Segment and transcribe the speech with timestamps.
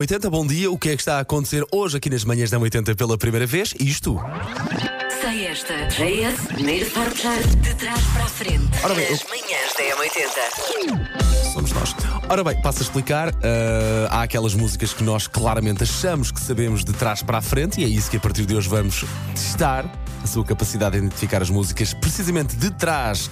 [0.00, 0.70] 80, bom dia.
[0.70, 3.44] O que é que está a acontecer hoje aqui nas manhãs da 80 pela primeira
[3.44, 3.74] vez?
[3.80, 4.16] Isto.
[5.20, 5.74] Sei esta.
[5.88, 8.68] JS, primeiro forjar de trás para a frente.
[8.84, 11.52] Ora bem, Nas manhãs da M80.
[11.52, 11.96] Somos nós.
[12.28, 13.34] Ora bem, passo a explicar.
[13.42, 17.80] ah, há aquelas músicas que nós claramente achamos que sabemos de trás para a frente
[17.80, 19.04] e é isso que a partir de hoje vamos
[19.34, 19.84] testar
[20.22, 23.30] a sua capacidade de identificar as músicas precisamente de trás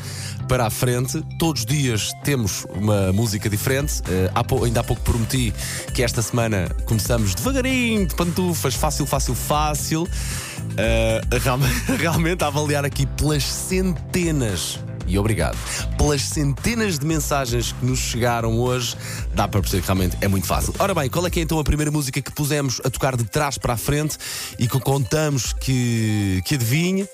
[0.48, 1.22] para a frente.
[1.38, 4.02] Todos os dias temos uma música diferente.
[4.48, 5.52] Pou- ainda há pouco prometi
[5.92, 10.08] que esta semana começamos devagarinho, de pantufas, fácil, fácil, fácil.
[10.78, 15.56] Ah, realmente, realmente a avaliar aqui pelas centenas e obrigado.
[15.96, 18.96] Pelas centenas de mensagens que nos chegaram hoje,
[19.34, 20.74] dá para perceber que realmente é muito fácil.
[20.78, 23.24] Ora bem, qual é que é então a primeira música que pusemos a tocar de
[23.24, 24.16] trás para a frente
[24.58, 27.06] e que contamos que, que adivinhe?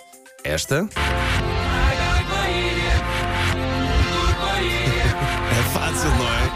[0.44, 0.88] Esta.
[5.50, 6.52] É fácil, não é?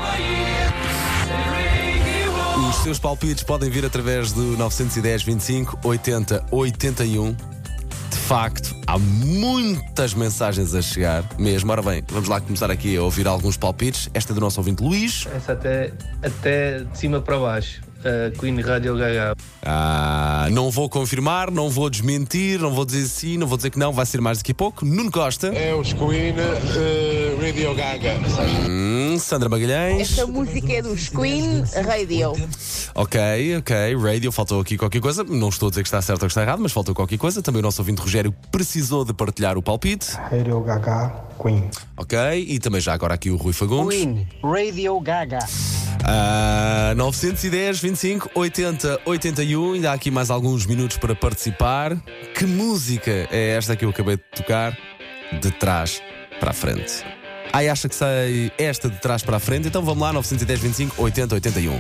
[2.68, 7.55] Os seus palpites podem vir através do 910 25 80 81.
[8.26, 11.70] De facto, há muitas mensagens a chegar mesmo.
[11.70, 14.10] Ora bem, vamos lá começar aqui a ouvir alguns palpites.
[14.12, 15.28] Esta é do nosso ouvinte Luís.
[15.32, 17.80] Essa até, até de cima para baixo.
[18.04, 19.36] A Queen Radio Gaga.
[19.62, 23.78] Ah, não vou confirmar, não vou desmentir, não vou dizer sim, não vou dizer que
[23.78, 24.84] não, vai ser mais daqui a pouco.
[24.84, 28.14] Nuno Costa, É os Queen eh, Radio Gaga.
[28.68, 30.02] Hum, Sandra Magalhães.
[30.02, 32.32] Esta música é dos Queen Radio.
[32.94, 33.96] Ok, ok.
[33.96, 35.24] Radio, faltou aqui qualquer coisa.
[35.24, 37.42] Não estou a dizer que está certo ou que está errado, mas faltou qualquer coisa.
[37.42, 40.12] Também o nosso ouvinte Rogério precisou de partilhar o palpite.
[40.12, 41.68] Radio Gaga Queen.
[41.96, 43.98] Ok, e também já agora aqui o Rui Fagundes.
[43.98, 45.40] Queen, Radio Gaga.
[46.04, 49.72] Ah, 910, 25, 80, 81.
[49.72, 51.96] Ainda há aqui mais alguns minutos para participar.
[52.32, 54.78] Que música é esta que eu acabei de tocar?
[55.42, 56.00] De trás
[56.38, 57.02] para a frente.
[57.52, 59.68] Ai, acha que sei esta de trás para a frente?
[59.68, 61.72] Então vamos lá, 910, 25, 80, 81.